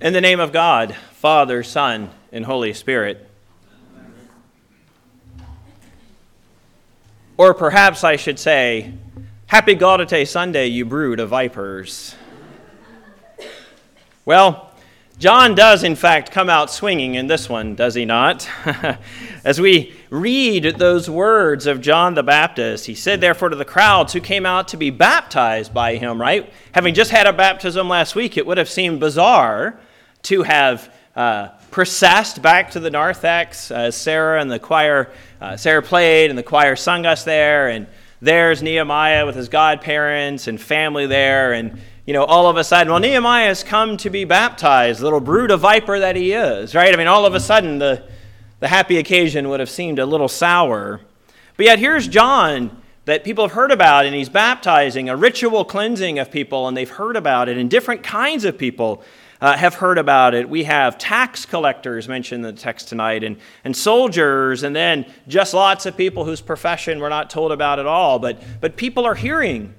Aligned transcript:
In 0.00 0.12
the 0.12 0.20
name 0.20 0.38
of 0.38 0.52
God, 0.52 0.94
Father, 1.14 1.64
Son, 1.64 2.10
and 2.30 2.44
Holy 2.44 2.72
Spirit. 2.72 3.28
Or 7.36 7.52
perhaps 7.52 8.04
I 8.04 8.14
should 8.14 8.38
say, 8.38 8.92
Happy 9.46 9.74
Gaudete 9.74 10.28
Sunday, 10.28 10.68
you 10.68 10.84
brood 10.84 11.18
of 11.18 11.30
vipers. 11.30 12.14
Well, 14.24 14.70
John 15.18 15.56
does, 15.56 15.82
in 15.82 15.96
fact, 15.96 16.30
come 16.30 16.48
out 16.48 16.70
swinging 16.70 17.16
in 17.16 17.26
this 17.26 17.48
one, 17.48 17.74
does 17.74 17.96
he 17.96 18.04
not? 18.04 18.48
As 19.44 19.60
we 19.60 19.96
read 20.10 20.76
those 20.78 21.10
words 21.10 21.66
of 21.66 21.80
John 21.80 22.14
the 22.14 22.22
Baptist, 22.22 22.86
he 22.86 22.94
said, 22.94 23.20
therefore, 23.20 23.48
to 23.48 23.56
the 23.56 23.64
crowds 23.64 24.12
who 24.12 24.20
came 24.20 24.46
out 24.46 24.68
to 24.68 24.76
be 24.76 24.90
baptized 24.90 25.74
by 25.74 25.96
him, 25.96 26.20
right? 26.20 26.52
Having 26.70 26.94
just 26.94 27.10
had 27.10 27.26
a 27.26 27.32
baptism 27.32 27.88
last 27.88 28.14
week, 28.14 28.36
it 28.36 28.46
would 28.46 28.58
have 28.58 28.68
seemed 28.68 29.00
bizarre 29.00 29.76
to 30.22 30.42
have 30.42 30.92
uh, 31.16 31.48
processed 31.70 32.42
back 32.42 32.70
to 32.72 32.80
the 32.80 32.90
narthex 32.90 33.70
as 33.70 33.96
Sarah 33.96 34.40
and 34.40 34.50
the 34.50 34.58
choir, 34.58 35.10
uh, 35.40 35.56
Sarah 35.56 35.82
played 35.82 36.30
and 36.30 36.38
the 36.38 36.42
choir 36.42 36.76
sung 36.76 37.06
us 37.06 37.24
there, 37.24 37.68
and 37.68 37.86
there's 38.20 38.62
Nehemiah 38.62 39.26
with 39.26 39.36
his 39.36 39.48
godparents 39.48 40.48
and 40.48 40.60
family 40.60 41.06
there, 41.06 41.52
and 41.52 41.80
you 42.08 42.14
know, 42.14 42.24
all 42.24 42.48
of 42.48 42.56
a 42.56 42.64
sudden, 42.64 42.90
well, 42.90 43.00
Nehemiah 43.00 43.48
has 43.48 43.62
come 43.62 43.98
to 43.98 44.08
be 44.08 44.24
baptized, 44.24 45.02
little 45.02 45.20
brood 45.20 45.50
of 45.50 45.60
viper 45.60 45.98
that 45.98 46.16
he 46.16 46.32
is, 46.32 46.74
right? 46.74 46.94
I 46.94 46.96
mean, 46.96 47.06
all 47.06 47.26
of 47.26 47.34
a 47.34 47.40
sudden, 47.40 47.78
the, 47.78 48.02
the 48.60 48.68
happy 48.68 48.96
occasion 48.96 49.50
would 49.50 49.60
have 49.60 49.68
seemed 49.68 49.98
a 49.98 50.06
little 50.06 50.26
sour. 50.26 51.02
But 51.58 51.66
yet, 51.66 51.78
here's 51.78 52.08
John 52.08 52.80
that 53.04 53.24
people 53.24 53.44
have 53.44 53.52
heard 53.52 53.70
about, 53.70 54.06
and 54.06 54.14
he's 54.14 54.30
baptizing, 54.30 55.10
a 55.10 55.16
ritual 55.16 55.66
cleansing 55.66 56.18
of 56.18 56.30
people, 56.30 56.66
and 56.66 56.74
they've 56.74 56.88
heard 56.88 57.14
about 57.14 57.50
it, 57.50 57.58
and 57.58 57.68
different 57.68 58.02
kinds 58.02 58.46
of 58.46 58.56
people 58.56 59.02
uh, 59.40 59.56
have 59.56 59.74
heard 59.74 59.98
about 59.98 60.34
it. 60.34 60.48
We 60.48 60.64
have 60.64 60.98
tax 60.98 61.46
collectors 61.46 62.08
mentioned 62.08 62.44
in 62.44 62.54
the 62.54 62.60
text 62.60 62.88
tonight, 62.88 63.22
and, 63.22 63.36
and 63.64 63.76
soldiers, 63.76 64.62
and 64.62 64.74
then 64.74 65.06
just 65.28 65.54
lots 65.54 65.86
of 65.86 65.96
people 65.96 66.24
whose 66.24 66.40
profession 66.40 66.98
we're 66.98 67.08
not 67.08 67.30
told 67.30 67.52
about 67.52 67.78
at 67.78 67.86
all. 67.86 68.18
But, 68.18 68.42
but 68.60 68.76
people 68.76 69.04
are 69.04 69.14
hearing 69.14 69.74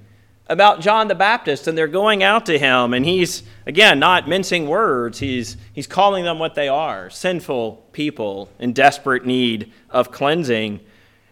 about 0.48 0.80
John 0.80 1.08
the 1.08 1.14
Baptist, 1.14 1.68
and 1.68 1.78
they're 1.78 1.86
going 1.86 2.22
out 2.22 2.46
to 2.46 2.58
him, 2.58 2.94
and 2.94 3.04
he's, 3.04 3.42
again, 3.66 3.98
not 3.98 4.28
mincing 4.28 4.66
words. 4.66 5.18
He's, 5.18 5.56
he's 5.72 5.86
calling 5.86 6.24
them 6.24 6.38
what 6.38 6.54
they 6.54 6.68
are 6.68 7.08
sinful 7.10 7.86
people 7.92 8.50
in 8.58 8.72
desperate 8.72 9.24
need 9.24 9.72
of 9.90 10.10
cleansing. 10.10 10.80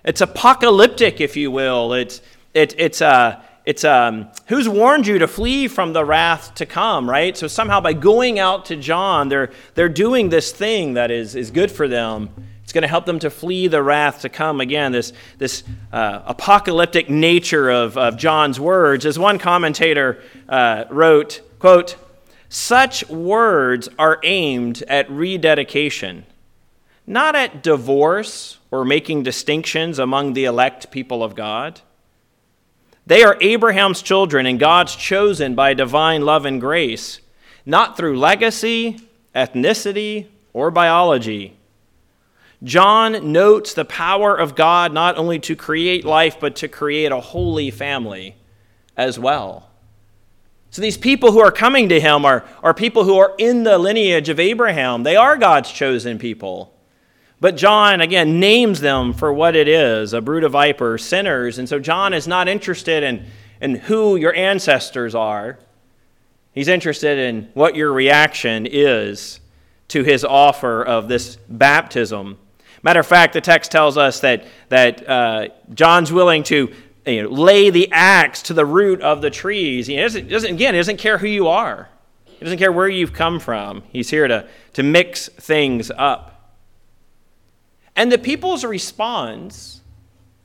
It's 0.04 0.20
apocalyptic, 0.20 1.20
if 1.20 1.36
you 1.36 1.50
will. 1.50 1.94
It's, 1.94 2.22
it, 2.54 2.74
it's, 2.78 3.02
uh, 3.02 3.42
it's 3.68 3.84
um, 3.84 4.30
who's 4.46 4.66
warned 4.66 5.06
you 5.06 5.18
to 5.18 5.28
flee 5.28 5.68
from 5.68 5.92
the 5.92 6.02
wrath 6.02 6.54
to 6.54 6.64
come, 6.64 7.06
right? 7.06 7.36
So 7.36 7.48
somehow 7.48 7.82
by 7.82 7.92
going 7.92 8.38
out 8.38 8.64
to 8.66 8.76
John, 8.76 9.28
they're, 9.28 9.50
they're 9.74 9.90
doing 9.90 10.30
this 10.30 10.52
thing 10.52 10.94
that 10.94 11.10
is, 11.10 11.34
is 11.34 11.50
good 11.50 11.70
for 11.70 11.86
them. 11.86 12.30
It's 12.62 12.72
going 12.72 12.80
to 12.80 12.88
help 12.88 13.04
them 13.04 13.18
to 13.18 13.28
flee 13.28 13.68
the 13.68 13.82
wrath 13.82 14.22
to 14.22 14.30
come. 14.30 14.62
Again, 14.62 14.92
this, 14.92 15.12
this 15.36 15.64
uh, 15.92 16.22
apocalyptic 16.24 17.10
nature 17.10 17.68
of, 17.68 17.98
of 17.98 18.16
John's 18.16 18.58
words. 18.58 19.04
As 19.04 19.18
one 19.18 19.38
commentator 19.38 20.22
uh, 20.48 20.84
wrote, 20.88 21.42
quote, 21.58 21.96
such 22.48 23.06
words 23.10 23.86
are 23.98 24.18
aimed 24.22 24.82
at 24.88 25.10
rededication, 25.10 26.24
not 27.06 27.36
at 27.36 27.62
divorce 27.62 28.56
or 28.70 28.86
making 28.86 29.24
distinctions 29.24 29.98
among 29.98 30.32
the 30.32 30.46
elect 30.46 30.90
people 30.90 31.22
of 31.22 31.34
God. 31.34 31.82
They 33.08 33.22
are 33.22 33.38
Abraham's 33.40 34.02
children 34.02 34.44
and 34.44 34.60
God's 34.60 34.94
chosen 34.94 35.54
by 35.54 35.72
divine 35.72 36.26
love 36.26 36.44
and 36.44 36.60
grace, 36.60 37.22
not 37.64 37.96
through 37.96 38.18
legacy, 38.18 39.00
ethnicity, 39.34 40.26
or 40.52 40.70
biology. 40.70 41.56
John 42.62 43.32
notes 43.32 43.72
the 43.72 43.86
power 43.86 44.36
of 44.36 44.54
God 44.54 44.92
not 44.92 45.16
only 45.16 45.38
to 45.38 45.56
create 45.56 46.04
life, 46.04 46.38
but 46.38 46.54
to 46.56 46.68
create 46.68 47.10
a 47.10 47.20
holy 47.20 47.70
family 47.70 48.36
as 48.94 49.18
well. 49.18 49.70
So 50.68 50.82
these 50.82 50.98
people 50.98 51.32
who 51.32 51.40
are 51.40 51.50
coming 51.50 51.88
to 51.88 51.98
him 51.98 52.26
are, 52.26 52.44
are 52.62 52.74
people 52.74 53.04
who 53.04 53.16
are 53.16 53.34
in 53.38 53.62
the 53.62 53.78
lineage 53.78 54.28
of 54.28 54.38
Abraham. 54.38 55.02
They 55.02 55.16
are 55.16 55.38
God's 55.38 55.72
chosen 55.72 56.18
people. 56.18 56.77
But 57.40 57.56
John, 57.56 58.00
again, 58.00 58.40
names 58.40 58.80
them 58.80 59.12
for 59.12 59.32
what 59.32 59.54
it 59.54 59.68
is 59.68 60.12
a 60.12 60.20
brood 60.20 60.44
of 60.44 60.52
vipers, 60.52 61.04
sinners. 61.04 61.58
And 61.58 61.68
so 61.68 61.78
John 61.78 62.12
is 62.12 62.26
not 62.26 62.48
interested 62.48 63.02
in, 63.02 63.26
in 63.60 63.76
who 63.76 64.16
your 64.16 64.34
ancestors 64.34 65.14
are, 65.14 65.58
he's 66.52 66.68
interested 66.68 67.18
in 67.18 67.50
what 67.54 67.76
your 67.76 67.92
reaction 67.92 68.66
is 68.66 69.40
to 69.88 70.02
his 70.02 70.24
offer 70.24 70.82
of 70.82 71.08
this 71.08 71.36
baptism. 71.48 72.38
Matter 72.82 73.00
of 73.00 73.06
fact, 73.06 73.32
the 73.32 73.40
text 73.40 73.70
tells 73.70 73.96
us 73.96 74.20
that, 74.20 74.46
that 74.68 75.08
uh, 75.08 75.48
John's 75.74 76.12
willing 76.12 76.42
to 76.44 76.72
you 77.06 77.22
know, 77.22 77.28
lay 77.28 77.70
the 77.70 77.90
axe 77.90 78.42
to 78.42 78.54
the 78.54 78.66
root 78.66 79.00
of 79.00 79.22
the 79.22 79.30
trees. 79.30 79.86
He 79.86 79.96
doesn't, 79.96 80.28
doesn't, 80.28 80.54
again, 80.54 80.74
he 80.74 80.80
doesn't 80.80 80.98
care 80.98 81.18
who 81.18 81.26
you 81.26 81.48
are. 81.48 81.88
He 82.26 82.44
doesn't 82.44 82.58
care 82.58 82.70
where 82.70 82.88
you've 82.88 83.12
come 83.12 83.40
from. 83.40 83.82
He's 83.90 84.10
here 84.10 84.28
to, 84.28 84.48
to 84.74 84.82
mix 84.82 85.28
things 85.28 85.90
up. 85.96 86.37
And 87.98 88.12
the 88.12 88.16
people's 88.16 88.64
response, 88.64 89.80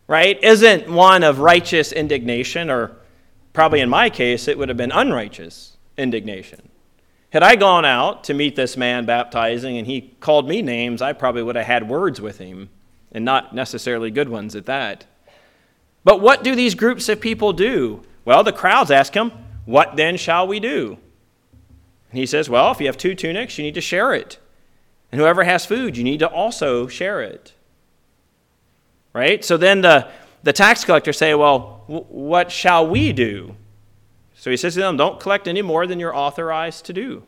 right, 0.07 0.43
isn't 0.43 0.89
one 0.89 1.23
of 1.23 1.37
righteous 1.37 1.91
indignation, 1.91 2.71
or 2.71 2.97
probably 3.53 3.79
in 3.79 3.89
my 3.89 4.09
case, 4.09 4.47
it 4.47 4.57
would 4.57 4.69
have 4.69 4.77
been 4.77 4.91
unrighteous 4.91 5.77
indignation. 5.95 6.67
Had 7.29 7.43
I 7.43 7.55
gone 7.55 7.85
out 7.85 8.23
to 8.23 8.33
meet 8.33 8.55
this 8.55 8.75
man 8.75 9.05
baptizing 9.05 9.77
and 9.77 9.85
he 9.85 10.15
called 10.19 10.49
me 10.49 10.63
names, 10.63 10.99
I 10.99 11.13
probably 11.13 11.43
would 11.43 11.55
have 11.55 11.67
had 11.67 11.87
words 11.87 12.19
with 12.19 12.39
him, 12.39 12.71
and 13.11 13.23
not 13.23 13.53
necessarily 13.53 14.09
good 14.09 14.29
ones 14.29 14.55
at 14.55 14.65
that. 14.65 15.05
But 16.03 16.21
what 16.21 16.43
do 16.43 16.55
these 16.55 16.73
groups 16.73 17.07
of 17.07 17.21
people 17.21 17.53
do? 17.53 18.01
Well, 18.25 18.43
the 18.43 18.51
crowds 18.51 18.89
ask 18.89 19.13
him, 19.13 19.31
What 19.65 19.95
then 19.95 20.17
shall 20.17 20.47
we 20.47 20.59
do? 20.59 20.97
And 22.09 22.17
he 22.17 22.25
says, 22.25 22.49
Well, 22.49 22.71
if 22.71 22.79
you 22.79 22.87
have 22.87 22.97
two 22.97 23.13
tunics, 23.13 23.59
you 23.59 23.63
need 23.63 23.75
to 23.75 23.81
share 23.81 24.15
it. 24.15 24.39
And 25.13 25.19
whoever 25.19 25.43
has 25.43 25.63
food, 25.63 25.95
you 25.95 26.03
need 26.03 26.21
to 26.21 26.27
also 26.27 26.87
share 26.87 27.21
it. 27.21 27.53
Right? 29.13 29.45
So 29.45 29.57
then 29.57 29.81
the, 29.81 30.07
the 30.41 30.51
tax 30.51 30.83
collectors 30.83 31.19
say, 31.19 31.35
Well, 31.35 31.83
w- 31.87 32.07
what 32.09 32.51
shall 32.51 32.87
we 32.87 33.13
do? 33.13 33.55
So 34.33 34.49
he 34.49 34.57
says 34.57 34.73
to 34.73 34.79
them, 34.79 34.97
Don't 34.97 35.19
collect 35.19 35.47
any 35.47 35.61
more 35.61 35.85
than 35.85 35.99
you're 35.99 36.15
authorized 36.15 36.85
to 36.85 36.93
do. 36.93 37.21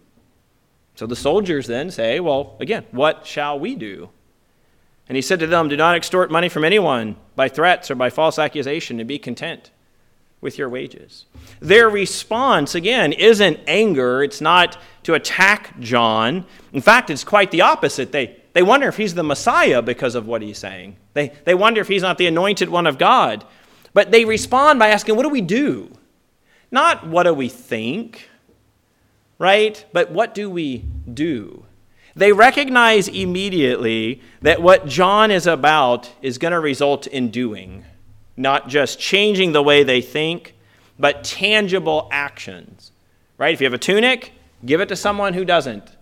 So 0.95 1.05
the 1.05 1.15
soldiers 1.15 1.67
then 1.67 1.91
say, 1.91 2.19
Well, 2.19 2.55
again, 2.59 2.85
what 2.89 3.27
shall 3.27 3.59
we 3.59 3.75
do? 3.75 4.09
And 5.07 5.15
he 5.15 5.21
said 5.21 5.39
to 5.41 5.45
them, 5.45 5.67
Do 5.67 5.77
not 5.77 5.95
extort 5.95 6.31
money 6.31 6.49
from 6.49 6.65
anyone 6.65 7.17
by 7.35 7.49
threats 7.49 7.91
or 7.91 7.95
by 7.95 8.09
false 8.09 8.39
accusation, 8.39 8.99
and 8.99 9.07
be 9.07 9.19
content 9.19 9.69
with 10.45 10.57
your 10.57 10.69
wages. 10.69 11.25
Their 11.59 11.89
response, 11.89 12.75
again, 12.75 13.11
isn't 13.11 13.59
anger. 13.67 14.23
It's 14.23 14.39
not 14.39 14.77
to 15.03 15.15
attack 15.15 15.77
John. 15.79 16.45
In 16.71 16.81
fact, 16.81 17.09
it's 17.09 17.23
quite 17.23 17.51
the 17.51 17.61
opposite. 17.61 18.13
They, 18.13 18.39
they 18.53 18.61
wonder 18.61 18.87
if 18.87 18.95
he's 18.95 19.15
the 19.15 19.23
Messiah 19.23 19.81
because 19.81 20.13
of 20.15 20.27
what 20.27 20.43
he's 20.43 20.59
saying. 20.59 20.97
They, 21.13 21.33
they 21.43 21.55
wonder 21.55 21.81
if 21.81 21.87
he's 21.87 22.03
not 22.03 22.19
the 22.19 22.27
anointed 22.27 22.69
one 22.69 22.85
of 22.85 22.97
God. 22.97 23.43
But 23.93 24.11
they 24.11 24.23
respond 24.23 24.77
by 24.77 24.89
asking, 24.89 25.15
What 25.15 25.23
do 25.23 25.29
we 25.29 25.41
do? 25.41 25.91
Not 26.71 27.07
what 27.07 27.23
do 27.23 27.33
we 27.33 27.49
think, 27.49 28.29
right? 29.39 29.83
But 29.93 30.11
what 30.11 30.35
do 30.35 30.49
we 30.49 30.85
do? 31.11 31.65
They 32.15 32.31
recognize 32.31 33.07
immediately 33.07 34.21
that 34.41 34.61
what 34.61 34.85
John 34.85 35.31
is 35.31 35.47
about 35.47 36.11
is 36.21 36.37
going 36.37 36.51
to 36.51 36.59
result 36.59 37.07
in 37.07 37.29
doing 37.29 37.83
not 38.37 38.67
just 38.67 38.99
changing 38.99 39.51
the 39.51 39.63
way 39.63 39.83
they 39.83 40.01
think, 40.01 40.55
but 40.99 41.23
tangible 41.23 42.07
actions. 42.11 42.91
Right? 43.37 43.53
If 43.53 43.61
you 43.61 43.65
have 43.65 43.73
a 43.73 43.77
tunic, 43.77 44.31
give 44.65 44.81
it 44.81 44.89
to 44.89 44.95
someone 44.95 45.33
who 45.33 45.45
doesn't. 45.45 45.95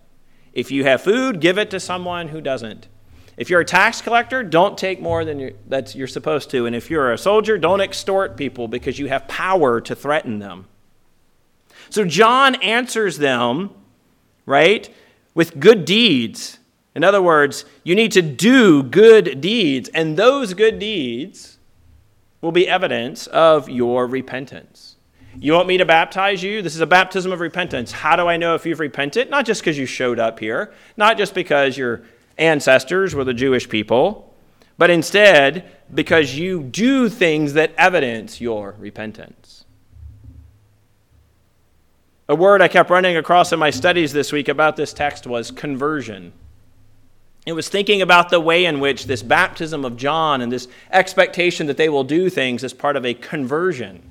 If 0.52 0.70
you 0.70 0.84
have 0.84 1.02
food, 1.02 1.40
give 1.40 1.58
it 1.58 1.70
to 1.70 1.80
someone 1.80 2.28
who 2.28 2.40
doesn't. 2.40 2.88
If 3.36 3.50
you're 3.50 3.60
a 3.60 3.64
tax 3.64 4.00
collector, 4.00 4.44
don't 4.44 4.78
take 4.78 5.00
more 5.00 5.24
than 5.24 5.40
you're, 5.40 5.52
that 5.68 5.94
you're 5.94 6.06
supposed 6.06 6.50
to. 6.50 6.66
And 6.66 6.76
if 6.76 6.90
you're 6.90 7.12
a 7.12 7.18
soldier, 7.18 7.58
don't 7.58 7.80
extort 7.80 8.36
people 8.36 8.68
because 8.68 8.98
you 8.98 9.08
have 9.08 9.26
power 9.26 9.80
to 9.80 9.96
threaten 9.96 10.38
them. 10.38 10.66
So 11.90 12.04
John 12.04 12.54
answers 12.56 13.18
them, 13.18 13.70
right, 14.46 14.88
with 15.34 15.58
good 15.58 15.84
deeds. 15.84 16.58
In 16.94 17.02
other 17.02 17.20
words, 17.20 17.64
you 17.82 17.96
need 17.96 18.12
to 18.12 18.22
do 18.22 18.84
good 18.84 19.40
deeds. 19.40 19.88
And 19.88 20.16
those 20.16 20.54
good 20.54 20.78
deeds 20.78 21.53
will 22.44 22.52
be 22.52 22.68
evidence 22.68 23.26
of 23.28 23.70
your 23.70 24.06
repentance. 24.06 24.96
You 25.40 25.54
want 25.54 25.66
me 25.66 25.78
to 25.78 25.86
baptize 25.86 26.42
you? 26.42 26.60
This 26.60 26.74
is 26.74 26.82
a 26.82 26.86
baptism 26.86 27.32
of 27.32 27.40
repentance. 27.40 27.90
How 27.90 28.16
do 28.16 28.28
I 28.28 28.36
know 28.36 28.54
if 28.54 28.66
you've 28.66 28.80
repented? 28.80 29.30
Not 29.30 29.46
just 29.46 29.62
because 29.62 29.78
you 29.78 29.86
showed 29.86 30.18
up 30.18 30.38
here, 30.38 30.72
not 30.96 31.16
just 31.16 31.34
because 31.34 31.78
your 31.78 32.02
ancestors 32.36 33.14
were 33.14 33.24
the 33.24 33.32
Jewish 33.32 33.66
people, 33.66 34.34
but 34.76 34.90
instead 34.90 35.64
because 35.92 36.36
you 36.36 36.62
do 36.62 37.08
things 37.08 37.54
that 37.54 37.72
evidence 37.78 38.40
your 38.42 38.74
repentance. 38.78 39.64
A 42.28 42.34
word 42.34 42.60
I 42.60 42.68
kept 42.68 42.90
running 42.90 43.16
across 43.16 43.52
in 43.52 43.58
my 43.58 43.70
studies 43.70 44.12
this 44.12 44.32
week 44.32 44.48
about 44.48 44.76
this 44.76 44.92
text 44.92 45.26
was 45.26 45.50
conversion. 45.50 46.32
It 47.46 47.52
was 47.52 47.68
thinking 47.68 48.00
about 48.00 48.30
the 48.30 48.40
way 48.40 48.64
in 48.64 48.80
which 48.80 49.04
this 49.04 49.22
baptism 49.22 49.84
of 49.84 49.96
John 49.96 50.40
and 50.40 50.50
this 50.50 50.66
expectation 50.90 51.66
that 51.66 51.76
they 51.76 51.90
will 51.90 52.04
do 52.04 52.30
things 52.30 52.64
as 52.64 52.72
part 52.72 52.96
of 52.96 53.04
a 53.04 53.12
conversion, 53.12 54.02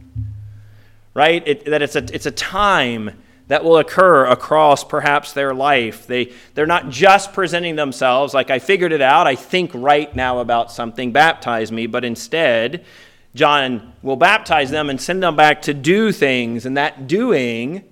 right? 1.15 1.45
It, 1.47 1.65
that 1.65 1.81
it's 1.81 1.95
a, 1.95 2.03
it's 2.13 2.27
a 2.27 2.31
time 2.31 3.19
that 3.47 3.63
will 3.63 3.77
occur 3.77 4.25
across 4.25 4.83
perhaps 4.83 5.33
their 5.33 5.53
life. 5.53 6.05
They, 6.05 6.31
they're 6.53 6.65
not 6.67 6.89
just 6.89 7.33
presenting 7.33 7.75
themselves 7.75 8.33
like, 8.33 8.51
I 8.51 8.59
figured 8.59 8.91
it 8.91 9.01
out, 9.01 9.25
I 9.25 9.35
think 9.35 9.71
right 9.73 10.15
now 10.15 10.39
about 10.39 10.71
something, 10.71 11.11
baptize 11.11 11.71
me, 11.71 11.87
but 11.87 12.05
instead, 12.05 12.85
John 13.33 13.93
will 14.03 14.15
baptize 14.15 14.69
them 14.69 14.89
and 14.89 15.01
send 15.01 15.23
them 15.23 15.35
back 15.35 15.63
to 15.63 15.73
do 15.73 16.11
things, 16.11 16.67
and 16.67 16.77
that 16.77 17.07
doing 17.07 17.83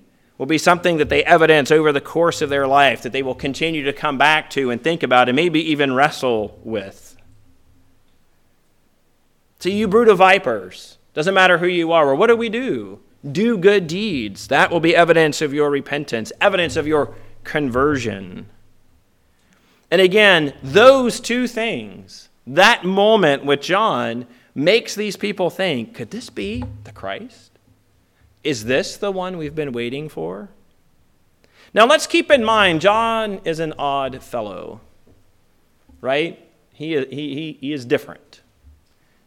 will 0.42 0.48
be 0.48 0.58
something 0.58 0.98
that 0.98 1.10
they 1.10 1.24
evidence 1.26 1.70
over 1.70 1.92
the 1.92 2.02
course 2.02 2.42
of 2.42 2.50
their 2.50 2.66
life, 2.66 3.04
that 3.04 3.12
they 3.12 3.22
will 3.22 3.36
continue 3.36 3.84
to 3.84 3.94
come 3.94 4.18
back 4.18 4.50
to 4.50 4.72
and 4.72 4.84
think 4.84 5.04
about 5.04 5.30
and 5.30 5.36
maybe 5.36 5.62
even 5.70 5.94
wrestle 5.94 6.60
with. 6.64 7.16
So, 9.60 9.70
you 9.70 9.88
brood 9.88 10.08
of 10.08 10.18
vipers, 10.18 10.98
doesn't 11.14 11.36
matter 11.36 11.60
who 11.60 11.68
you 11.68 11.92
are, 11.92 12.10
or 12.10 12.16
what 12.16 12.26
do 12.26 12.36
we 12.36 12.50
do? 12.50 13.02
Do 13.32 13.56
good 13.56 13.86
deeds. 13.86 14.48
That 14.48 14.72
will 14.72 14.80
be 14.80 14.96
evidence 14.96 15.44
of 15.44 15.54
your 15.54 15.70
repentance, 15.70 16.32
evidence 16.42 16.76
of 16.76 16.88
your 16.88 17.14
conversion. 17.44 18.48
And 19.92 20.02
again, 20.02 20.56
those 20.64 21.20
two 21.20 21.46
things, 21.46 22.30
that 22.48 22.84
moment 22.84 23.46
with 23.46 23.62
John, 23.62 24.26
makes 24.56 24.96
these 24.96 25.18
people 25.18 25.52
think 25.52 25.94
could 25.94 26.10
this 26.10 26.32
be 26.32 26.64
the 26.84 26.92
Christ? 26.92 27.51
Is 28.44 28.66
this 28.66 28.98
the 28.98 29.12
one 29.12 29.38
we've 29.38 29.56
been 29.56 29.72
waiting 29.72 30.10
for? 30.10 30.50
Now 31.74 31.86
let's 31.86 32.08
keep 32.08 32.30
in 32.30 32.44
mind, 32.44 32.82
John 32.82 33.40
is 33.46 33.60
an 33.60 33.74
odd 33.78 34.22
fellow, 34.22 34.82
right? 36.02 36.38
He, 36.74 36.98
he, 37.06 37.36
he, 37.36 37.58
he 37.62 37.74
is 37.74 37.86
different. 37.86 38.42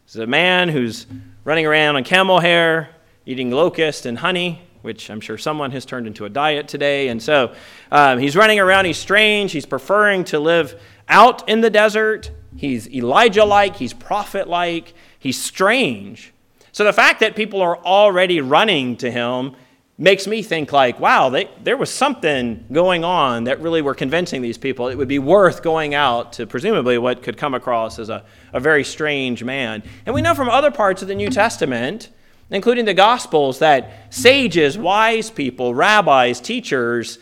He's 0.05 0.17
a 0.17 0.27
man 0.27 0.69
who's 0.69 1.07
running 1.43 1.65
around 1.65 1.95
on 1.95 2.03
camel 2.03 2.39
hair, 2.39 2.89
eating 3.25 3.49
locust 3.49 4.05
and 4.05 4.19
honey, 4.19 4.61
which 4.83 5.09
I'm 5.09 5.21
sure 5.21 5.37
someone 5.37 5.71
has 5.71 5.83
turned 5.83 6.05
into 6.05 6.25
a 6.25 6.29
diet 6.29 6.67
today. 6.67 7.07
And 7.07 7.23
so 7.23 7.55
um, 7.91 8.19
he's 8.19 8.35
running 8.35 8.59
around, 8.59 8.85
he's 8.85 8.99
strange, 8.99 9.51
he's 9.51 9.65
preferring 9.65 10.25
to 10.25 10.39
live 10.39 10.79
out 11.09 11.49
in 11.49 11.61
the 11.61 11.71
desert. 11.71 12.29
He's 12.55 12.87
Elijah 12.93 13.45
like, 13.45 13.77
he's 13.77 13.93
prophet 13.93 14.47
like, 14.47 14.93
he's 15.17 15.41
strange. 15.41 16.34
So 16.75 16.83
the 16.83 16.91
fact 16.91 17.21
that 17.21 17.37
people 17.37 17.61
are 17.61 17.77
already 17.77 18.41
running 18.41 18.97
to 18.97 19.09
him 19.09 19.55
makes 19.97 20.27
me 20.27 20.43
think 20.43 20.73
like, 20.73 20.99
wow, 20.99 21.29
they, 21.29 21.49
there 21.63 21.77
was 21.77 21.89
something 21.89 22.65
going 22.69 23.05
on 23.05 23.45
that 23.45 23.61
really 23.61 23.81
were 23.81 23.95
convincing 23.95 24.41
these 24.41 24.57
people 24.57 24.89
it 24.89 24.95
would 24.95 25.07
be 25.07 25.17
worth 25.17 25.63
going 25.63 25.93
out 25.93 26.33
to 26.33 26.45
presumably 26.45 26.97
what 26.97 27.23
could 27.23 27.37
come 27.37 27.53
across 27.53 27.97
as 27.97 28.09
a, 28.09 28.25
a 28.51 28.59
very 28.59 28.83
strange 28.83 29.41
man. 29.41 29.83
And 30.05 30.13
we 30.13 30.21
know 30.21 30.35
from 30.35 30.49
other 30.49 30.69
parts 30.69 31.01
of 31.01 31.07
the 31.07 31.15
New 31.15 31.29
Testament, 31.29 32.09
including 32.49 32.83
the 32.83 32.93
Gospels, 32.93 33.59
that 33.59 34.13
sages, 34.13 34.77
wise 34.77 35.31
people, 35.31 35.73
rabbis, 35.73 36.41
teachers, 36.41 37.19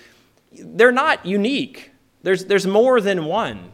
they're 0.51 0.91
not 0.91 1.27
unique. 1.27 1.91
There's, 2.23 2.45
there's 2.45 2.65
more 2.65 2.99
than 2.99 3.25
one. 3.25 3.71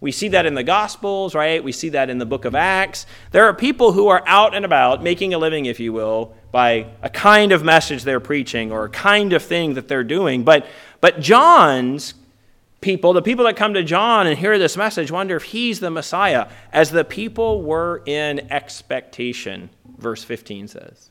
We 0.00 0.12
see 0.12 0.28
that 0.28 0.44
in 0.44 0.54
the 0.54 0.62
Gospels, 0.62 1.34
right? 1.34 1.62
We 1.62 1.72
see 1.72 1.90
that 1.90 2.10
in 2.10 2.18
the 2.18 2.26
book 2.26 2.44
of 2.44 2.54
Acts. 2.54 3.06
There 3.30 3.44
are 3.44 3.54
people 3.54 3.92
who 3.92 4.08
are 4.08 4.22
out 4.26 4.54
and 4.54 4.64
about 4.64 5.02
making 5.02 5.32
a 5.32 5.38
living, 5.38 5.66
if 5.66 5.80
you 5.80 5.92
will, 5.92 6.34
by 6.52 6.86
a 7.02 7.08
kind 7.08 7.52
of 7.52 7.64
message 7.64 8.02
they're 8.02 8.20
preaching 8.20 8.70
or 8.70 8.84
a 8.84 8.90
kind 8.90 9.32
of 9.32 9.42
thing 9.42 9.74
that 9.74 9.88
they're 9.88 10.04
doing. 10.04 10.44
But, 10.44 10.66
but 11.00 11.20
John's 11.20 12.14
people, 12.84 13.14
the 13.14 13.22
people 13.22 13.46
that 13.46 13.56
come 13.56 13.74
to 13.74 13.82
John 13.82 14.26
and 14.26 14.38
hear 14.38 14.58
this 14.58 14.76
message, 14.76 15.10
wonder 15.10 15.36
if 15.36 15.44
he's 15.44 15.80
the 15.80 15.90
Messiah, 15.90 16.48
as 16.72 16.90
the 16.90 17.02
people 17.02 17.62
were 17.62 18.02
in 18.04 18.52
expectation, 18.52 19.70
verse 19.96 20.22
15 20.22 20.68
says. 20.68 21.10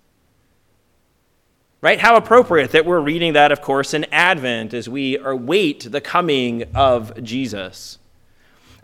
Right? 1.81 2.00
How 2.00 2.15
appropriate 2.15 2.71
that 2.71 2.86
we're 2.86 3.01
reading 3.01 3.33
that, 3.33 3.51
of 3.51 3.59
course, 3.59 3.94
in 3.94 4.06
Advent 4.13 4.74
as 4.74 4.88
we 4.88 5.18
await 5.18 5.91
the 5.91 6.00
coming 6.00 6.63
of 6.75 7.21
Jesus. 7.24 7.97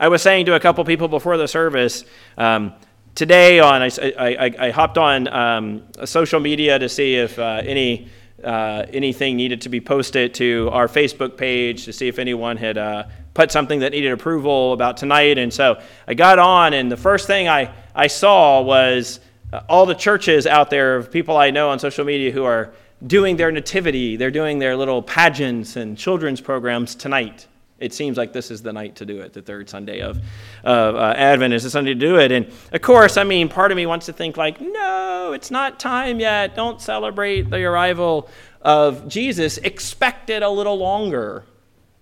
I 0.02 0.08
was 0.08 0.22
saying 0.22 0.46
to 0.46 0.56
a 0.56 0.62
couple 0.62 0.86
people 0.86 1.10
before 1.10 1.36
the 1.36 1.48
service, 1.48 2.06
um, 2.38 2.74
today 3.16 3.60
on 3.60 3.82
I, 3.82 3.90
I, 4.18 4.52
I 4.58 4.70
hopped 4.72 4.98
on 4.98 5.28
um, 5.28 5.84
social 6.06 6.40
media 6.40 6.80
to 6.80 6.88
see 6.88 7.16
if 7.16 7.38
uh, 7.38 7.62
any 7.66 8.08
uh, 8.42 8.86
anything 8.94 9.36
needed 9.36 9.60
to 9.64 9.68
be 9.68 9.82
posted 9.82 10.34
to 10.36 10.70
our 10.72 10.88
Facebook 10.88 11.36
page 11.36 11.84
to 11.84 11.92
see 11.92 12.08
if 12.08 12.18
anyone 12.18 12.56
had 12.56 12.78
uh, 12.78 13.04
put 13.34 13.52
something 13.52 13.82
that 13.82 13.92
needed 13.92 14.14
approval 14.14 14.72
about 14.72 14.96
tonight. 14.96 15.38
And 15.38 15.54
so 15.54 15.82
I 16.08 16.14
got 16.14 16.40
on, 16.40 16.74
and 16.74 16.90
the 16.90 16.96
first 16.96 17.28
thing 17.28 17.50
I, 17.50 17.74
I 17.94 18.08
saw 18.08 18.62
was 18.62 19.20
uh, 19.52 19.64
all 19.68 19.86
the 19.86 19.96
churches 19.96 20.48
out 20.48 20.70
there 20.70 20.96
of 20.96 21.12
people 21.12 21.36
I 21.36 21.52
know 21.52 21.72
on 21.72 21.80
social 21.80 22.06
media 22.06 22.32
who 22.32 22.46
are 22.46 22.74
doing 23.06 23.36
their 23.36 23.52
nativity. 23.52 24.16
They're 24.16 24.32
doing 24.32 24.60
their 24.60 24.78
little 24.78 25.02
pageants 25.02 25.76
and 25.76 25.98
children's 25.98 26.40
programs 26.40 26.96
tonight. 26.96 27.48
It 27.80 27.94
seems 27.94 28.18
like 28.18 28.34
this 28.34 28.52
is 28.52 28.62
the 28.62 28.74
night 28.74 28.96
to 28.98 29.06
do 29.06 29.22
it, 29.22 29.34
the 29.34 29.42
third 29.42 29.70
Sunday 29.70 30.02
of, 30.02 30.20
uh, 30.66 31.14
Advent 31.16 31.54
is 31.54 31.64
the 31.64 31.70
Sunday 31.70 31.94
to 31.94 32.00
do 32.00 32.18
it. 32.20 32.32
And 32.32 32.52
of 32.74 32.82
course, 32.82 33.18
I 33.18 33.24
mean, 33.24 33.48
part 33.48 33.72
of 33.72 33.76
me 33.76 33.86
wants 33.86 34.06
to 34.08 34.14
think, 34.14 34.38
like, 34.38 34.60
no, 34.60 35.32
it's 35.34 35.50
not 35.50 35.80
time 35.80 36.20
yet. 36.20 36.56
Don't 36.56 36.82
celebrate 36.82 37.50
the 37.50 37.64
arrival 37.64 38.30
of 38.62 39.08
Jesus. 39.08 39.58
Expect 39.60 40.30
it 40.30 40.44
a 40.44 40.50
little 40.50 40.78
longer. 40.78 41.46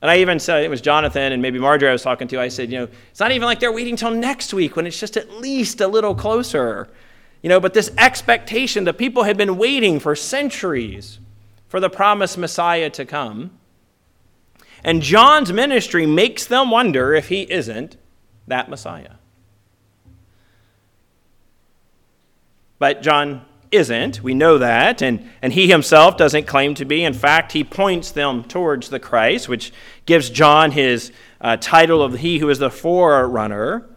And 0.01 0.11
I 0.11 0.17
even 0.17 0.39
said, 0.39 0.63
it 0.63 0.69
was 0.69 0.81
Jonathan 0.81 1.31
and 1.31 1.41
maybe 1.41 1.59
Marjorie 1.59 1.89
I 1.89 1.91
was 1.91 2.03
talking 2.03 2.27
to, 2.29 2.39
I 2.39 2.49
said, 2.49 2.71
you 2.71 2.79
know, 2.79 2.87
it's 3.09 3.19
not 3.19 3.31
even 3.31 3.45
like 3.45 3.59
they're 3.59 3.71
waiting 3.71 3.95
till 3.95 4.11
next 4.11 4.53
week 4.53 4.75
when 4.75 4.85
it's 4.85 4.99
just 4.99 5.17
at 5.17 5.31
least 5.33 5.81
a 5.81 5.87
little 5.87 6.13
closer. 6.13 6.87
You 7.41 7.49
know, 7.49 7.59
but 7.59 7.73
this 7.73 7.91
expectation 7.97 8.83
that 8.85 8.97
people 8.97 9.23
had 9.23 9.37
been 9.37 9.57
waiting 9.57 9.99
for 9.99 10.15
centuries 10.15 11.19
for 11.67 11.79
the 11.79 11.89
promised 11.89 12.37
Messiah 12.37 12.89
to 12.91 13.05
come 13.05 13.56
and 14.83 15.01
John's 15.01 15.51
ministry 15.51 16.05
makes 16.05 16.45
them 16.45 16.71
wonder 16.71 17.13
if 17.13 17.29
he 17.29 17.41
isn't 17.51 17.97
that 18.47 18.69
Messiah. 18.69 19.15
But 22.79 23.01
John 23.01 23.45
isn't. 23.71 24.23
We 24.23 24.33
know 24.33 24.57
that. 24.57 25.01
And, 25.01 25.29
and 25.41 25.51
he 25.53 25.67
himself 25.67 26.17
doesn't 26.17 26.47
claim 26.47 26.73
to 26.75 26.85
be. 26.85 27.03
In 27.03 27.13
fact, 27.13 27.51
he 27.51 27.63
points 27.63 28.11
them 28.11 28.43
towards 28.43 28.89
the 28.89 28.99
Christ, 28.99 29.49
which 29.49 29.73
gives 30.05 30.29
John 30.29 30.71
his 30.71 31.11
uh, 31.41 31.57
title 31.57 32.01
of 32.01 32.19
he 32.19 32.39
who 32.39 32.49
is 32.49 32.59
the 32.59 32.69
forerunner, 32.69 33.87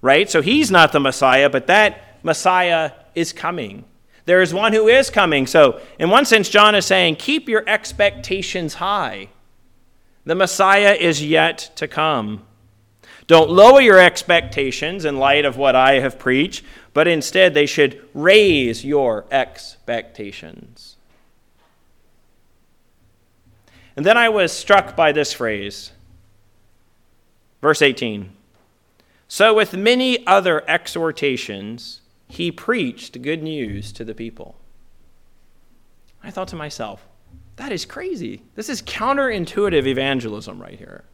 right? 0.00 0.28
So 0.28 0.42
he's 0.42 0.70
not 0.70 0.92
the 0.92 1.00
Messiah, 1.00 1.48
but 1.48 1.66
that 1.68 2.24
Messiah 2.24 2.92
is 3.14 3.32
coming. 3.32 3.84
There 4.24 4.42
is 4.42 4.54
one 4.54 4.72
who 4.72 4.88
is 4.88 5.10
coming. 5.10 5.46
So, 5.46 5.80
in 5.98 6.08
one 6.08 6.24
sense, 6.24 6.48
John 6.48 6.74
is 6.74 6.86
saying, 6.86 7.16
keep 7.16 7.48
your 7.48 7.64
expectations 7.68 8.74
high. 8.74 9.28
The 10.24 10.34
Messiah 10.34 10.94
is 10.94 11.24
yet 11.24 11.70
to 11.76 11.88
come. 11.88 12.42
Don't 13.26 13.50
lower 13.50 13.80
your 13.80 13.98
expectations 13.98 15.04
in 15.04 15.18
light 15.18 15.44
of 15.44 15.56
what 15.56 15.74
I 15.74 16.00
have 16.00 16.18
preached, 16.18 16.64
but 16.92 17.08
instead 17.08 17.54
they 17.54 17.66
should 17.66 18.06
raise 18.14 18.84
your 18.84 19.24
expectations. 19.30 20.96
And 23.96 24.06
then 24.06 24.16
I 24.16 24.28
was 24.28 24.52
struck 24.52 24.96
by 24.96 25.12
this 25.12 25.32
phrase. 25.32 25.92
Verse 27.60 27.82
18. 27.82 28.30
So, 29.28 29.54
with 29.54 29.74
many 29.74 30.26
other 30.26 30.62
exhortations, 30.68 32.00
he 32.28 32.50
preached 32.50 33.22
good 33.22 33.42
news 33.42 33.92
to 33.92 34.04
the 34.04 34.14
people. 34.14 34.56
I 36.22 36.30
thought 36.30 36.48
to 36.48 36.56
myself, 36.56 37.06
that 37.56 37.72
is 37.72 37.84
crazy. 37.84 38.42
This 38.54 38.68
is 38.68 38.82
counterintuitive 38.82 39.86
evangelism 39.86 40.60
right 40.60 40.78
here. 40.78 41.04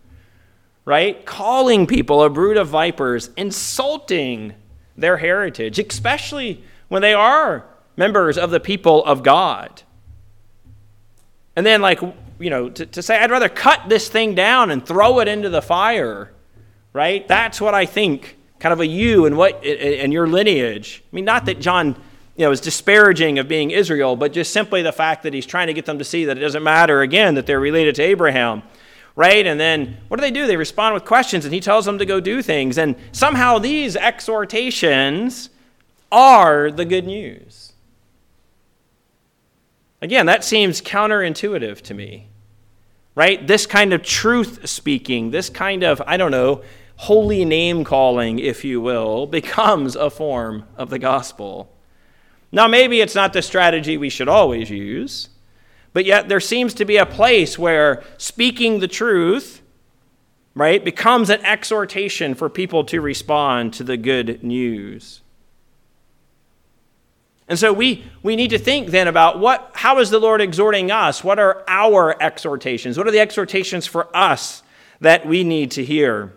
Right? 0.84 1.24
Calling 1.26 1.86
people 1.86 2.22
a 2.22 2.30
brood 2.30 2.56
of 2.56 2.68
vipers, 2.68 3.30
insulting 3.36 4.54
their 4.96 5.18
heritage, 5.18 5.78
especially 5.78 6.64
when 6.88 7.02
they 7.02 7.12
are 7.12 7.66
members 7.96 8.38
of 8.38 8.50
the 8.50 8.60
people 8.60 9.04
of 9.04 9.22
God. 9.22 9.82
And 11.54 11.66
then, 11.66 11.82
like, 11.82 12.00
you 12.38 12.50
know, 12.50 12.70
to, 12.70 12.86
to 12.86 13.02
say, 13.02 13.18
I'd 13.18 13.30
rather 13.30 13.48
cut 13.48 13.88
this 13.88 14.08
thing 14.08 14.34
down 14.34 14.70
and 14.70 14.86
throw 14.86 15.18
it 15.20 15.28
into 15.28 15.50
the 15.50 15.60
fire, 15.60 16.32
right? 16.92 17.26
That's 17.26 17.60
what 17.60 17.74
I 17.74 17.84
think 17.84 18.36
kind 18.58 18.72
of 18.72 18.80
a 18.80 18.86
you 18.86 19.26
and 19.26 19.36
what 19.36 19.64
and 19.64 20.12
your 20.12 20.26
lineage. 20.26 21.02
I 21.12 21.16
mean, 21.16 21.24
not 21.24 21.46
that 21.46 21.60
John 21.60 22.00
you 22.38 22.44
know, 22.44 22.52
is 22.52 22.60
disparaging 22.60 23.40
of 23.40 23.48
being 23.48 23.72
Israel, 23.72 24.14
but 24.14 24.32
just 24.32 24.52
simply 24.52 24.80
the 24.80 24.92
fact 24.92 25.24
that 25.24 25.34
he's 25.34 25.44
trying 25.44 25.66
to 25.66 25.72
get 25.74 25.86
them 25.86 25.98
to 25.98 26.04
see 26.04 26.24
that 26.24 26.38
it 26.38 26.40
doesn't 26.40 26.62
matter, 26.62 27.02
again, 27.02 27.34
that 27.34 27.46
they're 27.46 27.58
related 27.58 27.96
to 27.96 28.02
Abraham, 28.02 28.62
right? 29.16 29.44
And 29.44 29.58
then 29.58 29.96
what 30.06 30.18
do 30.18 30.20
they 30.20 30.30
do? 30.30 30.46
They 30.46 30.56
respond 30.56 30.94
with 30.94 31.04
questions, 31.04 31.44
and 31.44 31.52
he 31.52 31.58
tells 31.58 31.84
them 31.84 31.98
to 31.98 32.06
go 32.06 32.20
do 32.20 32.40
things. 32.40 32.78
And 32.78 32.94
somehow 33.10 33.58
these 33.58 33.96
exhortations 33.96 35.50
are 36.12 36.70
the 36.70 36.84
good 36.84 37.06
news. 37.06 37.72
Again, 40.00 40.26
that 40.26 40.44
seems 40.44 40.80
counterintuitive 40.80 41.80
to 41.82 41.92
me, 41.92 42.28
right? 43.16 43.44
This 43.44 43.66
kind 43.66 43.92
of 43.92 44.04
truth 44.04 44.68
speaking, 44.68 45.32
this 45.32 45.50
kind 45.50 45.82
of, 45.82 46.00
I 46.06 46.16
don't 46.16 46.30
know, 46.30 46.62
holy 46.94 47.44
name 47.44 47.82
calling, 47.82 48.38
if 48.38 48.64
you 48.64 48.80
will, 48.80 49.26
becomes 49.40 49.96
a 49.96 50.08
form 50.08 50.66
of 50.76 50.88
the 50.88 51.00
gospel. 51.00 51.74
Now, 52.50 52.66
maybe 52.66 53.00
it's 53.00 53.14
not 53.14 53.32
the 53.32 53.42
strategy 53.42 53.96
we 53.96 54.08
should 54.08 54.28
always 54.28 54.70
use, 54.70 55.28
but 55.92 56.04
yet 56.04 56.28
there 56.28 56.40
seems 56.40 56.74
to 56.74 56.84
be 56.84 56.96
a 56.96 57.06
place 57.06 57.58
where 57.58 58.02
speaking 58.16 58.80
the 58.80 58.88
truth, 58.88 59.60
right, 60.54 60.82
becomes 60.82 61.28
an 61.30 61.44
exhortation 61.44 62.34
for 62.34 62.48
people 62.48 62.84
to 62.84 63.00
respond 63.00 63.74
to 63.74 63.84
the 63.84 63.96
good 63.96 64.42
news. 64.42 65.20
And 67.48 67.58
so 67.58 67.72
we, 67.72 68.04
we 68.22 68.36
need 68.36 68.50
to 68.50 68.58
think 68.58 68.88
then 68.88 69.08
about 69.08 69.38
what, 69.38 69.72
how 69.74 69.98
is 70.00 70.10
the 70.10 70.18
Lord 70.18 70.40
exhorting 70.40 70.90
us? 70.90 71.24
What 71.24 71.38
are 71.38 71.64
our 71.66 72.20
exhortations? 72.22 72.98
What 72.98 73.06
are 73.06 73.10
the 73.10 73.20
exhortations 73.20 73.86
for 73.86 74.14
us 74.14 74.62
that 75.00 75.26
we 75.26 75.44
need 75.44 75.70
to 75.72 75.84
hear? 75.84 76.34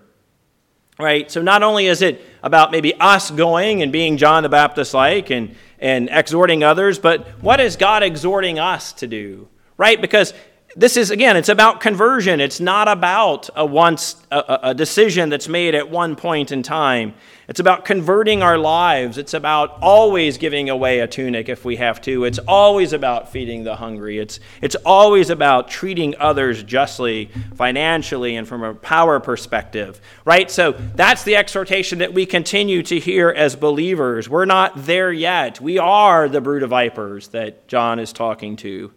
Right? 0.98 1.30
So 1.30 1.42
not 1.42 1.64
only 1.64 1.88
is 1.88 2.02
it 2.02 2.22
about 2.44 2.72
maybe 2.72 2.94
us 3.00 3.30
going 3.30 3.82
and 3.82 3.92
being 3.92 4.18
John 4.18 4.44
the 4.44 4.50
Baptist 4.50 4.94
like 4.94 5.30
and, 5.30 5.56
and 5.82 6.10
exhorting 6.12 6.64
others, 6.64 7.00
but 7.00 7.28
what 7.42 7.60
is 7.60 7.76
God 7.76 8.04
exhorting 8.04 8.60
us 8.60 8.94
to 8.94 9.08
do? 9.08 9.48
Right? 9.78 10.00
Because 10.00 10.34
this 10.76 10.98
is 10.98 11.12
again 11.12 11.38
it's 11.38 11.50
about 11.50 11.82
conversion. 11.82 12.40
It's 12.40 12.60
not 12.60 12.88
about 12.88 13.50
a 13.56 13.66
once 13.66 14.16
a, 14.32 14.60
a, 14.64 14.74
decision 14.74 15.30
that's 15.30 15.48
made 15.48 15.76
at 15.76 15.90
one 15.90 16.16
point 16.16 16.52
in 16.52 16.64
time. 16.64 17.14
It's 17.48 17.60
about 17.60 17.84
converting 17.84 18.42
our 18.42 18.58
lives. 18.58 19.18
It's 19.18 19.34
about 19.34 19.80
always 19.82 20.38
giving 20.38 20.70
away 20.70 21.00
a 21.00 21.08
tunic 21.08 21.50
if 21.50 21.66
we 21.66 21.76
have 21.76 22.00
to. 22.02 22.24
It's 22.24 22.40
always 22.40 22.94
about 22.94 23.30
feeding 23.30 23.66
the 23.66 23.76
hungry. 23.76 24.20
It's 24.20 24.40
it's 24.62 24.76
always 24.86 25.30
about 25.30 25.68
treating 25.68 26.16
others 26.18 26.64
justly 26.64 27.30
financially 27.56 28.36
and 28.38 28.48
from 28.48 28.64
a 28.64 28.74
power 28.74 29.20
perspective 29.20 30.00
right? 30.24 30.52
So 30.52 30.74
that's 30.96 31.24
the 31.24 31.36
exhortation 31.36 32.00
that 32.00 32.14
we 32.14 32.26
continue 32.26 32.84
to 32.84 33.00
hear 33.00 33.30
as 33.30 33.56
believers. 33.56 34.30
We're 34.30 34.46
not 34.46 34.86
there 34.86 35.12
yet. 35.12 35.60
We 35.60 35.78
are 35.80 36.30
the 36.30 36.42
brood 36.42 36.64
of 36.64 36.70
vipers 36.70 37.30
that 37.30 37.68
john 37.68 38.00
is 38.00 38.14
talking 38.14 38.56
to 38.56 38.92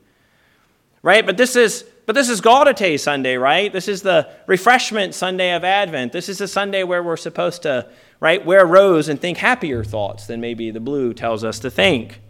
right? 1.04 1.24
But 1.24 1.36
this 1.36 1.54
is 1.54 1.84
but 2.06 2.14
this 2.14 2.28
is 2.28 2.42
Gaudete 2.42 3.00
Sunday, 3.00 3.36
right? 3.36 3.72
This 3.72 3.88
is 3.88 4.02
the 4.02 4.28
refreshment 4.46 5.14
Sunday 5.14 5.54
of 5.54 5.64
Advent. 5.64 6.12
This 6.12 6.28
is 6.28 6.36
the 6.36 6.48
Sunday 6.48 6.82
where 6.82 7.02
we're 7.02 7.16
supposed 7.16 7.62
to, 7.62 7.88
right, 8.20 8.44
wear 8.44 8.66
rose 8.66 9.08
and 9.08 9.18
think 9.18 9.38
happier 9.38 9.82
thoughts 9.82 10.26
than 10.26 10.38
maybe 10.38 10.70
the 10.70 10.80
blue 10.80 11.14
tells 11.14 11.44
us 11.44 11.58
to 11.60 11.70
think. 11.70 12.20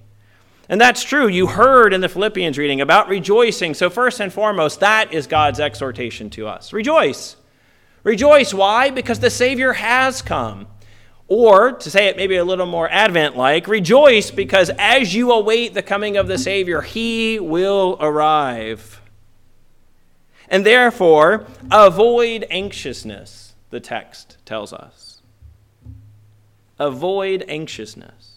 And 0.69 0.81
that's 0.81 1.02
true. 1.02 1.26
You 1.26 1.49
heard 1.49 1.93
in 1.93 2.02
the 2.02 2.09
Philippians 2.09 2.57
reading 2.57 2.81
about 2.81 3.09
rejoicing. 3.09 3.75
So, 3.75 3.90
first 3.90 4.21
and 4.21 4.33
foremost, 4.33 4.78
that 4.81 5.12
is 5.12 5.26
God's 5.26 5.59
exhortation 5.59 6.31
to 6.31 6.47
us. 6.47 6.73
Rejoice. 6.73 7.37
Rejoice. 8.04 8.54
Why? 8.54 8.90
Because 8.90 9.19
the 9.19 9.31
Savior 9.31 9.73
has 9.73 10.23
come. 10.23 10.69
Or, 11.26 11.73
to 11.73 11.90
say 11.90 12.09
it 12.09 12.16
maybe 12.16 12.37
a 12.37 12.45
little 12.45 12.66
more 12.66 12.88
Advent 12.90 13.37
like, 13.37 13.66
rejoice 13.66 14.31
because 14.31 14.71
as 14.78 15.14
you 15.14 15.33
await 15.33 15.73
the 15.73 15.83
coming 15.83 16.16
of 16.16 16.28
the 16.28 16.37
Savior, 16.37 16.83
he 16.83 17.40
will 17.40 17.97
arrive. 18.00 19.00
And 20.49 20.66
therefore, 20.66 21.47
avoid 21.71 22.47
anxiousness, 22.50 23.54
the 23.71 23.81
text 23.81 24.37
tells 24.45 24.73
us. 24.73 25.23
Avoid 26.78 27.45
anxiousness. 27.49 28.35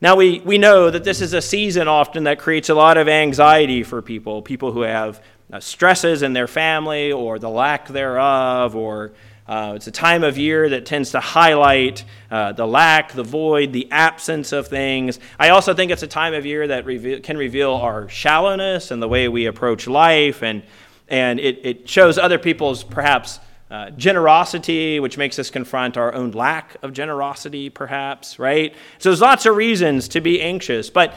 Now, 0.00 0.16
we, 0.16 0.40
we 0.40 0.58
know 0.58 0.90
that 0.90 1.02
this 1.02 1.20
is 1.20 1.32
a 1.32 1.40
season 1.40 1.88
often 1.88 2.24
that 2.24 2.38
creates 2.38 2.68
a 2.68 2.74
lot 2.74 2.98
of 2.98 3.08
anxiety 3.08 3.82
for 3.82 4.02
people, 4.02 4.42
people 4.42 4.70
who 4.70 4.82
have 4.82 5.22
uh, 5.52 5.60
stresses 5.60 6.22
in 6.22 6.34
their 6.34 6.46
family 6.46 7.10
or 7.10 7.38
the 7.38 7.48
lack 7.48 7.88
thereof, 7.88 8.76
or 8.76 9.12
uh, 9.46 9.74
it's 9.76 9.86
a 9.86 9.90
time 9.90 10.24
of 10.24 10.38
year 10.38 10.70
that 10.70 10.86
tends 10.86 11.10
to 11.10 11.20
highlight 11.20 12.04
uh, 12.30 12.52
the 12.52 12.66
lack, 12.66 13.12
the 13.12 13.22
void, 13.22 13.72
the 13.72 13.86
absence 13.90 14.52
of 14.52 14.68
things. 14.68 15.18
I 15.38 15.50
also 15.50 15.74
think 15.74 15.90
it's 15.90 16.02
a 16.02 16.06
time 16.06 16.32
of 16.32 16.46
year 16.46 16.66
that 16.68 16.86
can 17.22 17.36
reveal 17.36 17.74
our 17.74 18.08
shallowness 18.08 18.90
and 18.90 19.02
the 19.02 19.08
way 19.08 19.28
we 19.28 19.44
approach 19.46 19.86
life, 19.86 20.42
and, 20.42 20.62
and 21.08 21.38
it, 21.38 21.60
it 21.62 21.88
shows 21.88 22.16
other 22.16 22.38
people's 22.38 22.82
perhaps 22.82 23.38
uh, 23.70 23.90
generosity, 23.90 24.98
which 25.00 25.18
makes 25.18 25.38
us 25.38 25.50
confront 25.50 25.96
our 25.96 26.14
own 26.14 26.30
lack 26.30 26.76
of 26.82 26.92
generosity, 26.92 27.68
perhaps, 27.68 28.38
right? 28.38 28.74
So 28.98 29.10
there's 29.10 29.20
lots 29.20 29.44
of 29.46 29.56
reasons 29.56 30.08
to 30.08 30.20
be 30.20 30.40
anxious, 30.40 30.88
but 30.88 31.14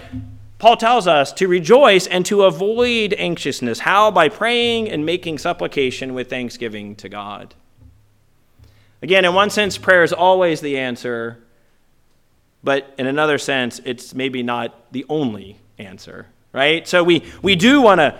Paul 0.58 0.76
tells 0.76 1.08
us 1.08 1.32
to 1.34 1.48
rejoice 1.48 2.08
and 2.08 2.26
to 2.26 2.44
avoid 2.44 3.14
anxiousness. 3.14 3.80
How? 3.80 4.12
By 4.12 4.28
praying 4.28 4.90
and 4.90 5.06
making 5.06 5.38
supplication 5.38 6.14
with 6.14 6.30
thanksgiving 6.30 6.96
to 6.96 7.10
God. 7.10 7.54
Again, 9.02 9.26
in 9.26 9.34
one 9.34 9.50
sense, 9.50 9.78
prayer 9.78 10.04
is 10.04 10.14
always 10.14 10.62
the 10.62 10.78
answer, 10.80 11.44
but 12.64 12.94
in 12.98 13.06
another 13.06 13.38
sense, 13.38 13.80
it's 13.86 14.16
maybe 14.16 14.42
not 14.44 14.92
the 14.92 15.06
only 15.08 15.60
answer, 15.78 16.28
right? 16.52 16.88
So 16.88 17.04
we, 17.04 17.24
we 17.42 17.56
do 17.56 17.82
want 17.82 18.00
to 18.00 18.18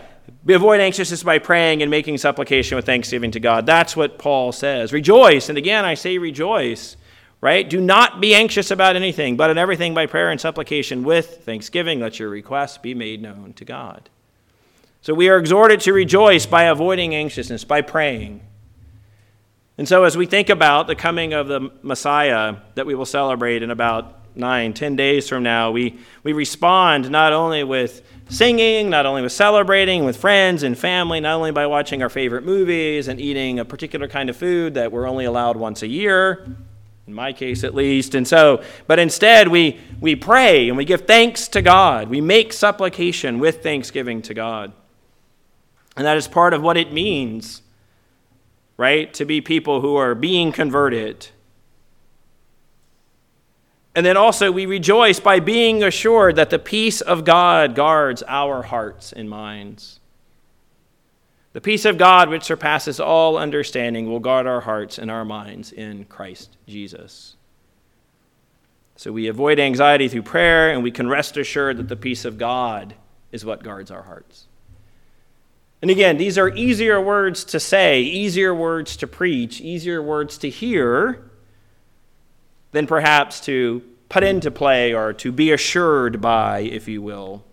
avoid 0.48 0.80
anxiousness 0.80 1.24
by 1.24 1.40
praying 1.40 1.82
and 1.82 1.90
making 1.90 2.18
supplication 2.20 2.76
with 2.76 2.86
thanksgiving 2.86 3.32
to 3.32 3.40
God. 3.40 3.66
That's 3.66 3.96
what 3.96 4.20
Paul 4.20 4.52
says. 4.52 4.94
Rejoice. 4.94 5.50
And 5.50 5.58
again, 5.58 5.84
I 5.84 5.96
say 5.96 6.18
rejoice, 6.18 6.96
right? 7.42 7.68
Do 7.68 7.82
not 7.82 8.22
be 8.22 8.36
anxious 8.36 8.70
about 8.70 8.96
anything, 8.96 9.36
but 9.36 9.50
in 9.50 9.58
everything 9.58 9.94
by 9.94 10.06
prayer 10.06 10.30
and 10.30 10.40
supplication 10.40 11.04
with 11.04 11.44
thanksgiving, 11.44 12.00
let 12.00 12.20
your 12.20 12.30
requests 12.30 12.78
be 12.78 12.94
made 12.94 13.22
known 13.22 13.54
to 13.54 13.66
God. 13.66 14.10
So 15.02 15.14
we 15.14 15.30
are 15.30 15.38
exhorted 15.38 15.80
to 15.82 15.94
rejoice 15.94 16.46
by 16.46 16.64
avoiding 16.64 17.16
anxiousness, 17.16 17.64
by 17.64 17.82
praying. 17.82 18.42
And 19.78 19.88
so, 19.88 20.06
as 20.06 20.18
we 20.18 20.26
think 20.26 20.50
about 20.50 20.88
the 20.88 20.96
coming 20.96 21.34
of 21.34 21.48
the 21.48 21.72
Messiah 21.84 22.56
that 22.74 22.88
we 22.88 22.96
will 22.96 23.06
celebrate 23.06 23.62
in 23.62 23.70
about 23.70 24.16
nine, 24.36 24.74
ten 24.74 24.96
days 24.96 25.30
from 25.30 25.44
now, 25.44 25.70
we, 25.72 26.00
we 26.24 26.34
respond 26.34 27.12
not 27.12 27.32
only 27.32 27.64
with 27.64 28.02
singing, 28.30 28.90
not 28.90 29.06
only 29.06 29.22
with 29.22 29.32
celebrating 29.32 30.04
with 30.04 30.18
friends 30.18 30.64
and 30.64 30.78
family, 30.78 31.20
not 31.20 31.36
only 31.36 31.52
by 31.52 31.68
watching 31.68 32.02
our 32.02 32.10
favorite 32.10 32.44
movies 32.44 33.08
and 33.08 33.22
eating 33.22 33.60
a 33.60 33.66
particular 33.66 34.08
kind 34.08 34.30
of 34.30 34.36
food 34.36 34.74
that 34.74 34.92
we're 34.92 35.08
only 35.08 35.26
allowed 35.26 35.58
once 35.58 35.84
a 35.84 35.88
year, 35.88 36.48
in 37.06 37.14
my 37.14 37.32
case 37.32 37.64
at 37.64 37.76
least. 37.76 38.16
And 38.16 38.28
so, 38.28 38.64
but 38.88 38.98
instead, 38.98 39.48
we, 39.48 39.80
we 40.02 40.16
pray 40.16 40.70
and 40.70 40.78
we 40.78 40.86
give 40.86 41.02
thanks 41.02 41.48
to 41.50 41.62
God. 41.62 42.10
We 42.10 42.20
make 42.20 42.52
supplication 42.52 43.38
with 43.38 43.62
thanksgiving 43.62 44.24
to 44.24 44.34
God. 44.34 44.74
And 45.96 46.06
that 46.06 46.18
is 46.18 46.28
part 46.28 46.54
of 46.54 46.64
what 46.64 46.78
it 46.78 46.92
means 46.92 47.62
right? 48.78 49.14
To 49.16 49.26
be 49.26 49.42
people 49.42 49.82
who 49.82 49.96
are 49.96 50.16
being 50.16 50.52
converted. 50.52 51.28
And 53.96 54.06
then 54.06 54.16
also, 54.16 54.52
we 54.52 54.68
rejoice 54.68 55.20
by 55.20 55.40
being 55.40 55.84
assured 55.84 56.36
that 56.36 56.52
the 56.52 56.60
peace 56.60 57.02
of 57.02 57.26
God 57.26 57.74
guards 57.74 58.24
our 58.28 58.62
hearts 58.62 59.12
and 59.12 59.28
minds. 59.28 60.00
The 61.54 61.62
peace 61.62 61.86
of 61.86 61.98
God, 61.98 62.30
which 62.30 62.44
surpasses 62.44 63.00
all 63.00 63.36
understanding, 63.36 64.08
will 64.08 64.20
guard 64.20 64.46
our 64.46 64.62
hearts 64.62 65.00
and 65.00 65.10
our 65.10 65.26
minds 65.26 65.72
in 65.72 66.06
Christ 66.06 66.56
Jesus. 66.68 67.36
So 68.96 69.12
we 69.12 69.28
avoid 69.28 69.60
anxiety 69.60 70.08
through 70.08 70.22
prayer, 70.24 70.72
and 70.72 70.84
we 70.84 70.92
can 70.92 71.10
rest 71.10 71.36
assured 71.36 71.78
that 71.78 71.88
the 71.88 71.96
peace 71.96 72.26
of 72.26 72.38
God 72.38 72.94
is 73.32 73.44
what 73.44 73.64
guards 73.64 73.90
our 73.90 74.04
hearts. 74.04 74.46
And 75.82 75.92
again, 75.92 76.18
these 76.18 76.38
are 76.38 76.50
easier 76.50 77.00
words 77.00 77.44
to 77.46 77.60
say, 77.60 78.02
easier 78.02 78.54
words 78.54 78.98
to 78.98 79.08
preach, 79.08 79.62
easier 79.62 80.02
words 80.02 80.38
to 80.40 80.50
hear 80.50 81.30
than 82.72 82.88
perhaps 82.88 83.40
to 83.42 83.84
put 84.10 84.24
into 84.24 84.50
play 84.50 84.94
or 84.94 85.14
to 85.14 85.32
be 85.32 85.52
assured 85.52 86.20
by, 86.20 86.60
if 86.60 86.88
you 86.88 87.02
will. 87.02 87.44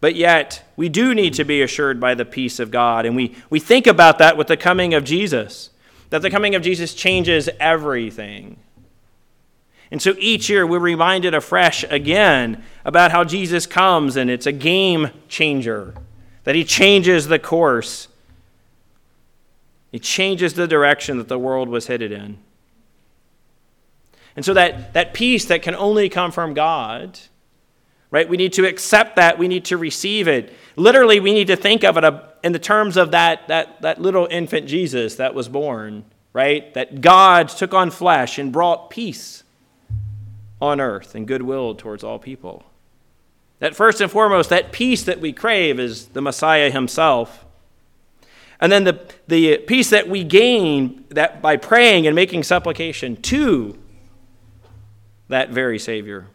But 0.00 0.14
yet, 0.16 0.64
we 0.76 0.88
do 0.88 1.14
need 1.14 1.34
to 1.34 1.44
be 1.44 1.62
assured 1.62 2.00
by 2.00 2.14
the 2.14 2.24
peace 2.24 2.58
of 2.58 2.70
God. 2.70 3.06
And 3.06 3.14
we, 3.14 3.36
we 3.50 3.60
think 3.60 3.86
about 3.86 4.18
that 4.18 4.36
with 4.36 4.48
the 4.48 4.56
coming 4.56 4.94
of 4.94 5.04
Jesus, 5.04 5.70
that 6.10 6.22
the 6.22 6.30
coming 6.30 6.54
of 6.54 6.62
Jesus 6.62 6.94
changes 6.94 7.48
everything. 7.60 8.56
And 9.90 10.00
so 10.00 10.14
each 10.18 10.48
year 10.48 10.66
we're 10.66 10.78
reminded 10.78 11.34
afresh 11.34 11.84
again 11.84 12.64
about 12.84 13.12
how 13.12 13.24
Jesus 13.24 13.66
comes 13.66 14.16
and 14.16 14.30
it's 14.30 14.46
a 14.46 14.52
game 14.52 15.10
changer 15.28 15.94
that 16.44 16.54
he 16.54 16.64
changes 16.64 17.28
the 17.28 17.38
course. 17.38 18.08
He 19.90 19.98
changes 19.98 20.54
the 20.54 20.66
direction 20.66 21.18
that 21.18 21.28
the 21.28 21.38
world 21.38 21.68
was 21.68 21.86
headed 21.86 22.12
in. 22.12 22.38
And 24.34 24.44
so 24.44 24.54
that, 24.54 24.94
that 24.94 25.12
peace 25.12 25.44
that 25.46 25.62
can 25.62 25.74
only 25.74 26.08
come 26.08 26.32
from 26.32 26.54
God, 26.54 27.18
right? 28.10 28.28
We 28.28 28.36
need 28.36 28.54
to 28.54 28.66
accept 28.66 29.16
that. 29.16 29.38
We 29.38 29.46
need 29.46 29.66
to 29.66 29.76
receive 29.76 30.26
it. 30.26 30.52
Literally, 30.76 31.20
we 31.20 31.34
need 31.34 31.48
to 31.48 31.56
think 31.56 31.84
of 31.84 31.96
it 31.96 32.04
uh, 32.04 32.22
in 32.42 32.52
the 32.52 32.58
terms 32.58 32.96
of 32.96 33.10
that, 33.10 33.48
that, 33.48 33.82
that 33.82 34.00
little 34.00 34.26
infant 34.30 34.66
Jesus 34.66 35.16
that 35.16 35.34
was 35.34 35.48
born, 35.48 36.04
right? 36.32 36.72
That 36.74 37.02
God 37.02 37.48
took 37.48 37.74
on 37.74 37.90
flesh 37.90 38.38
and 38.38 38.50
brought 38.50 38.88
peace 38.88 39.44
on 40.60 40.80
earth 40.80 41.14
and 41.14 41.28
goodwill 41.28 41.74
towards 41.74 42.02
all 42.02 42.18
people. 42.18 42.64
That 43.62 43.76
first 43.76 44.00
and 44.00 44.10
foremost, 44.10 44.50
that 44.50 44.72
peace 44.72 45.04
that 45.04 45.20
we 45.20 45.32
crave 45.32 45.78
is 45.78 46.06
the 46.06 46.20
Messiah 46.20 46.68
himself. 46.68 47.44
And 48.60 48.72
then 48.72 48.82
the, 48.82 49.00
the 49.28 49.58
peace 49.58 49.90
that 49.90 50.08
we 50.08 50.24
gain 50.24 51.04
that 51.10 51.40
by 51.40 51.58
praying 51.58 52.08
and 52.08 52.16
making 52.16 52.42
supplication 52.42 53.22
to 53.22 53.78
that 55.28 55.50
very 55.50 55.78
Savior. 55.78 56.26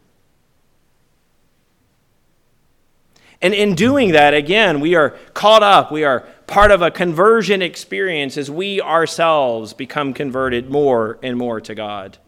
And 3.42 3.54
in 3.54 3.76
doing 3.76 4.14
that, 4.14 4.34
again, 4.34 4.80
we 4.80 4.96
are 4.96 5.10
caught 5.34 5.64
up, 5.64 5.92
we 5.92 6.06
are 6.06 6.22
part 6.48 6.72
of 6.72 6.82
a 6.82 6.90
conversion 6.90 7.62
experience 7.62 8.38
as 8.38 8.50
we 8.50 8.80
ourselves 8.80 9.74
become 9.74 10.14
converted 10.14 10.70
more 10.70 11.20
and 11.22 11.36
more 11.38 11.60
to 11.60 11.76
God. 11.76 12.20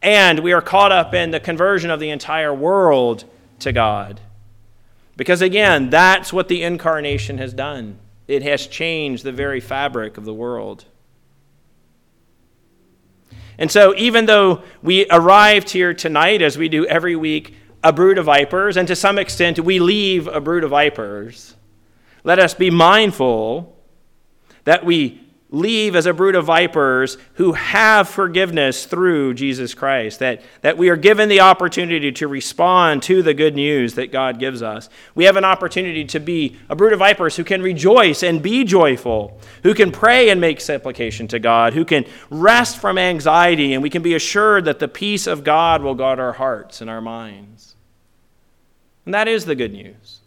And 0.00 0.38
we 0.38 0.54
are 0.54 0.62
caught 0.62 0.92
up 0.92 1.12
in 1.12 1.30
the 1.30 1.40
conversion 1.40 1.90
of 1.90 2.00
the 2.00 2.08
entire 2.08 2.54
world 2.54 3.26
to 3.60 3.72
God. 3.72 4.20
Because 5.16 5.42
again, 5.42 5.90
that's 5.90 6.32
what 6.32 6.48
the 6.48 6.62
incarnation 6.62 7.38
has 7.38 7.52
done. 7.52 7.98
It 8.26 8.42
has 8.42 8.66
changed 8.66 9.24
the 9.24 9.32
very 9.32 9.60
fabric 9.60 10.16
of 10.16 10.24
the 10.24 10.34
world. 10.34 10.84
And 13.56 13.70
so, 13.70 13.94
even 13.96 14.26
though 14.26 14.62
we 14.82 15.06
arrived 15.10 15.70
here 15.70 15.94
tonight, 15.94 16.42
as 16.42 16.58
we 16.58 16.68
do 16.68 16.86
every 16.86 17.14
week, 17.14 17.54
a 17.84 17.92
brood 17.92 18.18
of 18.18 18.24
vipers, 18.24 18.76
and 18.76 18.88
to 18.88 18.96
some 18.96 19.18
extent 19.18 19.60
we 19.60 19.78
leave 19.78 20.26
a 20.26 20.40
brood 20.40 20.64
of 20.64 20.70
vipers, 20.70 21.54
let 22.24 22.38
us 22.38 22.54
be 22.54 22.70
mindful 22.70 23.78
that 24.64 24.84
we 24.84 25.23
leave 25.54 25.94
as 25.94 26.06
a 26.06 26.12
brood 26.12 26.34
of 26.34 26.46
vipers 26.46 27.16
who 27.34 27.52
have 27.52 28.08
forgiveness 28.08 28.84
through 28.86 29.34
Jesus 29.34 29.72
Christ, 29.72 30.18
that, 30.18 30.42
that 30.62 30.76
we 30.76 30.88
are 30.88 30.96
given 30.96 31.28
the 31.28 31.40
opportunity 31.40 32.10
to 32.12 32.28
respond 32.28 33.02
to 33.04 33.22
the 33.22 33.34
good 33.34 33.54
news 33.54 33.94
that 33.94 34.12
God 34.12 34.38
gives 34.38 34.62
us. 34.62 34.88
We 35.14 35.24
have 35.24 35.36
an 35.36 35.44
opportunity 35.44 36.04
to 36.06 36.18
be 36.18 36.56
a 36.68 36.74
brood 36.74 36.92
of 36.92 36.98
vipers 36.98 37.36
who 37.36 37.44
can 37.44 37.62
rejoice 37.62 38.22
and 38.22 38.42
be 38.42 38.64
joyful, 38.64 39.38
who 39.62 39.74
can 39.74 39.92
pray 39.92 40.28
and 40.30 40.40
make 40.40 40.60
supplication 40.60 41.28
to 41.28 41.38
God, 41.38 41.72
who 41.72 41.84
can 41.84 42.04
rest 42.30 42.78
from 42.78 42.98
anxiety, 42.98 43.72
and 43.72 43.82
we 43.82 43.90
can 43.90 44.02
be 44.02 44.14
assured 44.14 44.64
that 44.64 44.80
the 44.80 44.88
peace 44.88 45.26
of 45.26 45.44
God 45.44 45.82
will 45.82 45.94
guard 45.94 46.18
our 46.18 46.32
hearts 46.32 46.80
and 46.80 46.90
our 46.90 47.00
minds. 47.00 47.76
And 49.04 49.14
that 49.14 49.28
is 49.28 49.44
the 49.44 49.54
good 49.54 49.72
news. 49.72 50.20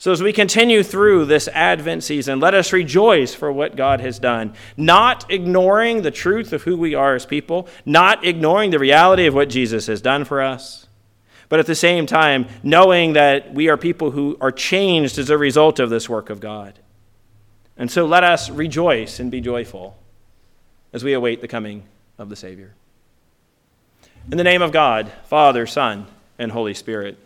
So, 0.00 0.12
as 0.12 0.22
we 0.22 0.32
continue 0.32 0.84
through 0.84 1.24
this 1.24 1.48
Advent 1.48 2.04
season, 2.04 2.38
let 2.38 2.54
us 2.54 2.72
rejoice 2.72 3.34
for 3.34 3.50
what 3.50 3.74
God 3.74 4.00
has 4.00 4.20
done, 4.20 4.54
not 4.76 5.28
ignoring 5.28 6.02
the 6.02 6.12
truth 6.12 6.52
of 6.52 6.62
who 6.62 6.76
we 6.76 6.94
are 6.94 7.16
as 7.16 7.26
people, 7.26 7.66
not 7.84 8.24
ignoring 8.24 8.70
the 8.70 8.78
reality 8.78 9.26
of 9.26 9.34
what 9.34 9.48
Jesus 9.48 9.88
has 9.88 10.00
done 10.00 10.24
for 10.24 10.40
us, 10.40 10.86
but 11.48 11.58
at 11.58 11.66
the 11.66 11.74
same 11.74 12.06
time, 12.06 12.46
knowing 12.62 13.14
that 13.14 13.52
we 13.52 13.68
are 13.68 13.76
people 13.76 14.12
who 14.12 14.36
are 14.40 14.52
changed 14.52 15.18
as 15.18 15.30
a 15.30 15.38
result 15.38 15.80
of 15.80 15.90
this 15.90 16.08
work 16.08 16.30
of 16.30 16.38
God. 16.38 16.78
And 17.76 17.90
so, 17.90 18.06
let 18.06 18.22
us 18.22 18.50
rejoice 18.50 19.18
and 19.18 19.32
be 19.32 19.40
joyful 19.40 19.96
as 20.92 21.02
we 21.02 21.12
await 21.12 21.40
the 21.40 21.48
coming 21.48 21.82
of 22.18 22.28
the 22.28 22.36
Savior. 22.36 22.72
In 24.30 24.38
the 24.38 24.44
name 24.44 24.62
of 24.62 24.70
God, 24.70 25.10
Father, 25.24 25.66
Son, 25.66 26.06
and 26.38 26.52
Holy 26.52 26.74
Spirit. 26.74 27.18